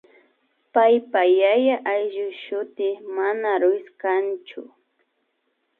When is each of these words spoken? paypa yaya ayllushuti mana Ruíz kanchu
paypa 0.73 1.21
yaya 1.41 1.77
ayllushuti 1.93 2.87
mana 3.15 3.49
Ruíz 3.61 3.85
kanchu 4.01 4.61